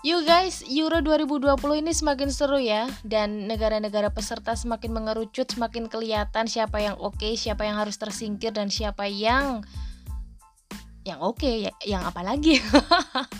[0.00, 2.88] Yuk guys, Euro 2020 ini semakin seru ya.
[3.04, 8.48] Dan negara-negara peserta semakin mengerucut Semakin kelihatan siapa yang oke okay, Siapa yang harus tersingkir
[8.48, 9.60] Dan siapa yang
[11.04, 12.56] Yang oke, okay, ya, yang apa lagi?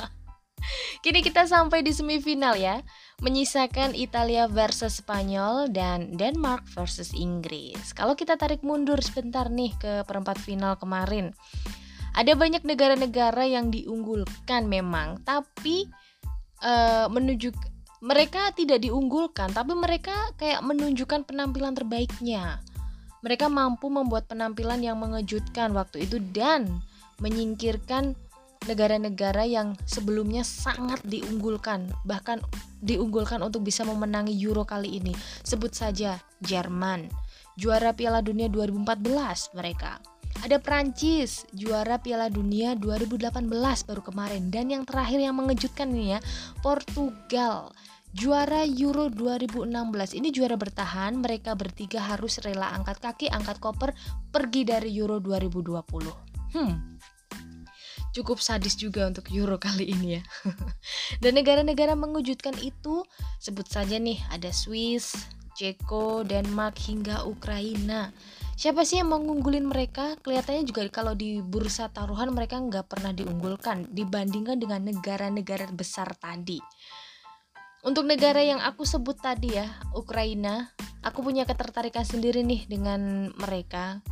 [1.05, 2.85] Kini kita sampai di semifinal ya.
[3.25, 7.97] Menyisakan Italia versus Spanyol Dan Denmark versus Inggris.
[7.97, 11.33] Kalau kita tarik mundur sebentar nih Ke perempat final kemarin.
[12.13, 15.89] Ada banyak negara-negara yang diunggulkan memang Tapi
[16.65, 17.57] uh, menunjuk
[18.01, 22.65] mereka tidak diunggulkan tapi mereka kayak menunjukkan penampilan terbaiknya.
[23.21, 26.81] Mereka mampu membuat penampilan yang mengejutkan waktu itu dan
[27.21, 28.17] menyingkirkan
[28.65, 32.41] negara-negara yang sebelumnya sangat diunggulkan bahkan
[32.81, 35.13] diunggulkan untuk bisa memenangi Euro kali ini.
[35.45, 37.13] Sebut saja Jerman
[37.61, 40.01] juara Piala Dunia 2014 mereka
[40.41, 43.51] ada Prancis, juara Piala Dunia 2018
[43.85, 44.49] baru kemarin.
[44.49, 46.21] Dan yang terakhir yang mengejutkan nih ya,
[46.63, 47.75] Portugal.
[48.11, 49.71] Juara Euro 2016
[50.19, 53.95] ini juara bertahan, mereka bertiga harus rela angkat kaki, angkat koper,
[54.35, 55.87] pergi dari Euro 2020.
[56.51, 56.99] Hmm,
[58.11, 60.23] cukup sadis juga untuk Euro kali ini ya.
[61.23, 63.07] Dan negara-negara mengejutkan itu
[63.39, 65.15] sebut saja nih ada Swiss,
[65.55, 68.11] Ceko, Denmark hingga Ukraina.
[68.61, 70.21] Siapa sih yang mengunggulin mereka?
[70.21, 76.61] Kelihatannya juga kalau di bursa taruhan mereka nggak pernah diunggulkan dibandingkan dengan negara-negara besar tadi.
[77.89, 79.65] Untuk negara yang aku sebut tadi ya,
[79.97, 84.05] Ukraina, aku punya ketertarikan sendiri nih dengan mereka.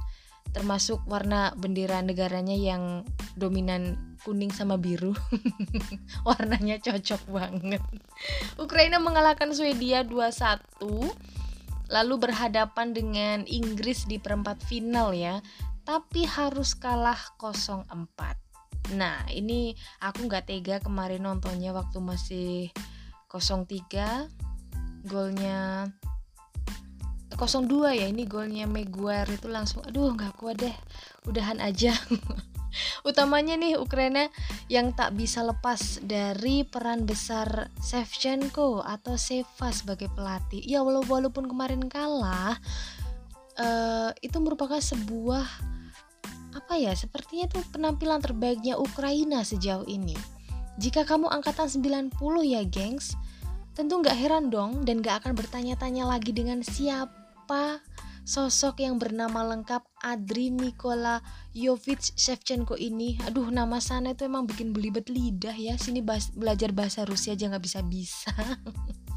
[0.48, 3.04] Termasuk warna bendera negaranya yang
[3.36, 5.12] dominan kuning sama biru.
[6.24, 7.84] Warnanya cocok banget.
[8.56, 10.64] Ukraina mengalahkan Swedia 2-1
[11.88, 15.40] lalu berhadapan dengan Inggris di perempat final ya
[15.88, 22.56] tapi harus kalah 0-4 nah ini aku nggak tega kemarin nontonnya waktu masih
[23.28, 25.88] 0-3 golnya
[27.32, 30.76] 0-2 ya ini golnya Maguire itu langsung aduh nggak kuat deh
[31.28, 31.92] udahan aja.
[33.08, 34.32] Utamanya nih Ukraina
[34.68, 40.60] yang tak bisa lepas dari peran besar Shevchenko atau Seva sebagai pelatih.
[40.60, 42.60] Ya walaupun kemarin kalah,
[43.56, 45.48] uh, itu merupakan sebuah
[46.52, 46.92] apa ya?
[46.92, 50.14] Sepertinya tuh penampilan terbaiknya Ukraina sejauh ini.
[50.76, 52.12] Jika kamu angkatan 90
[52.44, 53.16] ya, gengs,
[53.72, 57.82] tentu nggak heran dong dan nggak akan bertanya-tanya lagi dengan siapa
[58.28, 61.24] sosok yang bernama lengkap Adri Nikola
[61.56, 66.76] Jovic Shevchenko ini aduh nama sana itu emang bikin belibet lidah ya sini bahas, belajar
[66.76, 68.28] bahasa Rusia aja nggak bisa-bisa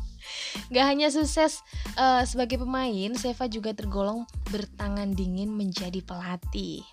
[0.72, 1.64] Gak hanya sukses
[2.00, 6.84] uh, sebagai pemain, Seva juga tergolong bertangan dingin menjadi pelatih.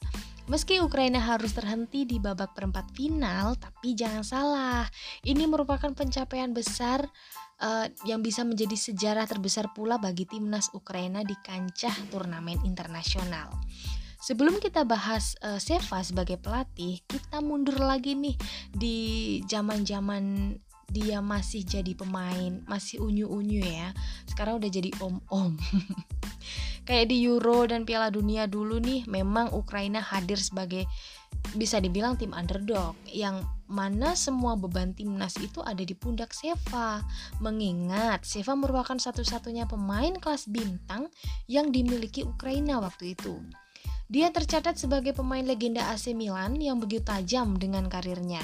[0.49, 4.89] Meski Ukraina harus terhenti di babak perempat final, tapi jangan salah,
[5.29, 7.05] ini merupakan pencapaian besar
[7.61, 13.53] uh, yang bisa menjadi sejarah terbesar pula bagi timnas Ukraina di kancah turnamen internasional.
[14.25, 18.35] Sebelum kita bahas uh, Seva sebagai pelatih, kita mundur lagi nih
[18.73, 18.97] di
[19.45, 20.57] zaman-zaman
[20.89, 23.93] dia masih jadi pemain, masih unyu-unyu ya.
[24.25, 25.53] Sekarang udah jadi om-om.
[26.89, 30.89] Kayak di Euro dan Piala Dunia dulu nih, memang Ukraina hadir sebagai
[31.53, 37.05] bisa dibilang tim underdog yang mana semua beban timnas itu ada di pundak Seva.
[37.45, 41.13] Mengingat Seva merupakan satu-satunya pemain kelas bintang
[41.45, 43.37] yang dimiliki Ukraina waktu itu.
[44.09, 48.41] Dia tercatat sebagai pemain legenda AC Milan yang begitu tajam dengan karirnya.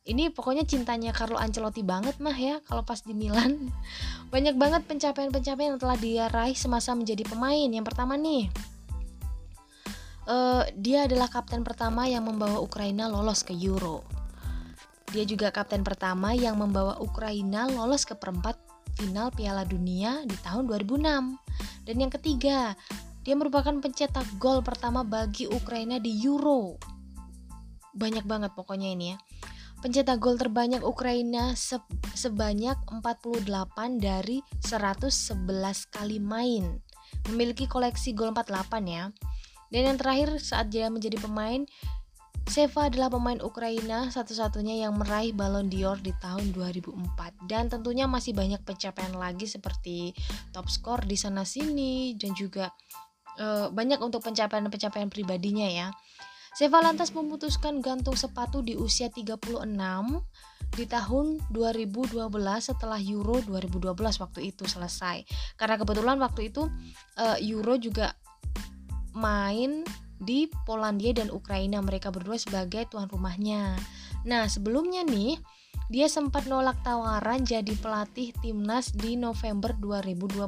[0.00, 3.68] Ini pokoknya cintanya Carlo Ancelotti banget mah ya kalau pas di Milan.
[4.32, 7.68] Banyak banget pencapaian-pencapaian yang telah dia raih semasa menjadi pemain.
[7.68, 8.48] Yang pertama nih,
[10.24, 14.00] uh, dia adalah kapten pertama yang membawa Ukraina lolos ke Euro.
[15.12, 18.56] Dia juga kapten pertama yang membawa Ukraina lolos ke perempat
[18.96, 21.84] final Piala Dunia di tahun 2006.
[21.84, 22.72] Dan yang ketiga,
[23.20, 26.80] dia merupakan pencetak gol pertama bagi Ukraina di Euro.
[27.92, 29.18] Banyak banget pokoknya ini ya.
[29.80, 31.80] Pencetak gol terbanyak Ukraina se
[32.12, 33.48] sebanyak 48
[33.96, 35.40] dari 111
[35.88, 36.84] kali main.
[37.32, 39.08] Memiliki koleksi gol 48 ya.
[39.72, 41.64] Dan yang terakhir saat dia menjadi pemain,
[42.50, 48.34] Seva adalah pemain Ukraina satu-satunya yang meraih Ballon d'Or di tahun 2004 dan tentunya masih
[48.34, 50.10] banyak pencapaian lagi seperti
[50.50, 52.74] top skor di sana sini dan juga
[53.38, 55.88] uh, banyak untuk pencapaian-pencapaian pribadinya ya.
[56.60, 59.64] Seva lantas memutuskan gantung sepatu di usia 36
[60.76, 62.20] di tahun 2012
[62.60, 65.24] setelah Euro 2012 waktu itu selesai.
[65.56, 66.68] Karena kebetulan waktu itu
[67.16, 68.12] uh, Euro juga
[69.16, 69.88] main
[70.20, 73.80] di Polandia dan Ukraina mereka berdua sebagai tuan rumahnya.
[74.28, 75.40] Nah sebelumnya nih
[75.90, 80.38] dia sempat nolak tawaran jadi pelatih timnas di November 2012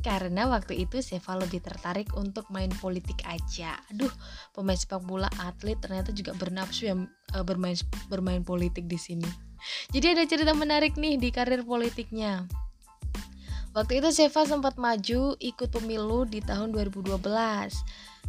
[0.00, 3.76] karena waktu itu Seva lebih tertarik untuk main politik aja.
[3.92, 4.08] Aduh,
[4.56, 7.04] pemain sepak bola atlet ternyata juga bernafsu yang
[7.36, 7.76] uh, bermain
[8.08, 9.28] bermain politik di sini.
[9.92, 12.48] Jadi ada cerita menarik nih di karir politiknya.
[13.70, 17.22] Waktu itu Seva sempat maju ikut pemilu di tahun 2012.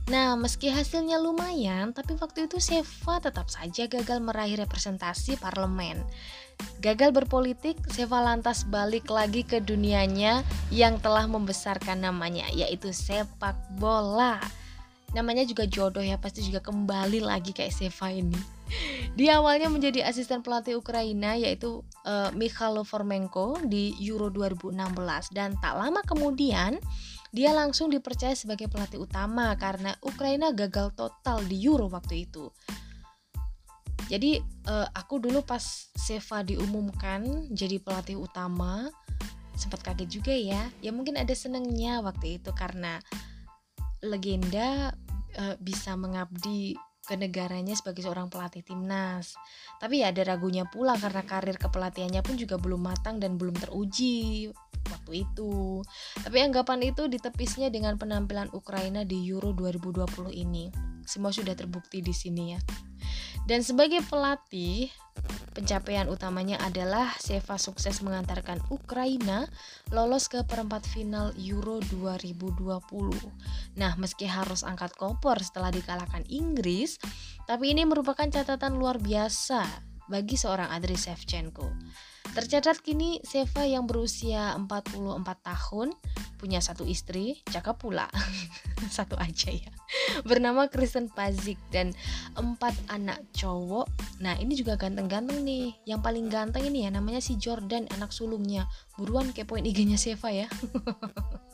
[0.10, 5.98] Nah, meski hasilnya lumayan, tapi waktu itu Seva tetap saja gagal meraih representasi parlemen.
[6.78, 14.38] Gagal berpolitik, Seva lantas balik lagi ke dunianya yang telah membesarkan namanya, yaitu sepak bola.
[15.18, 18.61] Namanya juga jodoh ya, pasti juga kembali lagi kayak Seva ini.
[19.20, 25.76] Dia awalnya menjadi asisten pelatih Ukraina yaitu uh, Mikhailo Formenko di Euro 2016 dan tak
[25.76, 26.80] lama kemudian
[27.32, 32.52] dia langsung dipercaya sebagai pelatih utama karena Ukraina gagal total di Euro waktu itu.
[34.12, 35.64] Jadi uh, aku dulu pas
[35.96, 38.92] Seva diumumkan jadi pelatih utama
[39.56, 40.68] sempat kaget juga ya.
[40.84, 43.00] Ya mungkin ada senengnya waktu itu karena
[44.04, 44.92] legenda
[45.40, 46.76] uh, bisa mengabdi
[47.12, 49.36] ke negaranya sebagai seorang pelatih timnas.
[49.84, 54.48] Tapi ya ada ragunya pula karena karir kepelatihannya pun juga belum matang dan belum teruji
[54.88, 55.84] waktu itu.
[56.24, 60.72] Tapi anggapan itu ditepisnya dengan penampilan Ukraina di Euro 2020 ini.
[61.04, 62.60] Semua sudah terbukti di sini ya.
[63.50, 64.94] Dan sebagai pelatih,
[65.52, 69.50] pencapaian utamanya adalah Seva sukses mengantarkan Ukraina
[69.92, 72.80] lolos ke perempat final Euro 2020.
[73.76, 76.96] Nah, meski harus angkat kompor setelah dikalahkan Inggris,
[77.44, 81.72] tapi ini merupakan catatan luar biasa bagi seorang Andriy Shevchenko.
[82.32, 85.92] Tercatat kini Seva yang berusia 44 tahun
[86.40, 88.08] punya satu istri, cakep pula.
[88.98, 89.72] satu aja ya.
[90.24, 91.92] Bernama Kristen Pazik dan
[92.40, 93.88] empat anak cowok.
[94.24, 95.76] Nah, ini juga ganteng-ganteng nih.
[95.84, 98.68] Yang paling ganteng ini ya namanya si Jordan, anak sulungnya.
[98.96, 100.48] Buruan kepoin IG-nya Seva ya.